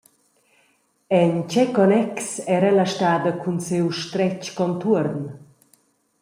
En 1.19 1.33
tgei 1.49 1.67
connex 1.75 2.17
era 2.55 2.67
ella 2.71 2.87
stada 2.93 3.31
cun 3.41 3.57
siu 3.67 3.85
stretg 4.01 4.41
contuorn? 4.59 5.21